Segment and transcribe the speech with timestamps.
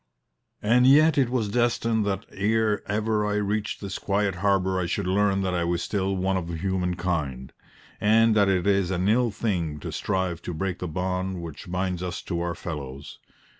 [0.63, 5.05] And yet it was destined that ere ever I reached this quiet harbour I should
[5.05, 7.53] learn that I was still one of humankind,
[7.99, 12.01] and that it is an ill thing to strive to break the bond which binds
[12.01, 13.19] us to our fellows.